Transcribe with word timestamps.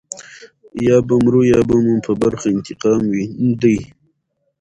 یا 0.85 0.97
به 1.07 1.15
مرو 1.23 1.41
یا 1.51 1.59
مو 1.83 1.95
په 2.05 2.11
برخه 2.21 2.47
انتقام 2.57 3.01
دی. 3.61 3.77